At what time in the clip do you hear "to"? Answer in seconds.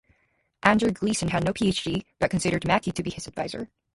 2.91-3.03